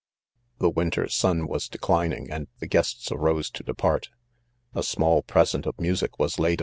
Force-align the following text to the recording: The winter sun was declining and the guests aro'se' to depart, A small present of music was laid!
The 0.57 0.71
winter 0.71 1.07
sun 1.07 1.45
was 1.47 1.69
declining 1.69 2.31
and 2.31 2.47
the 2.57 2.65
guests 2.65 3.11
aro'se' 3.11 3.51
to 3.51 3.61
depart, 3.63 4.09
A 4.73 4.81
small 4.81 5.21
present 5.21 5.67
of 5.67 5.79
music 5.79 6.17
was 6.17 6.39
laid! 6.39 6.59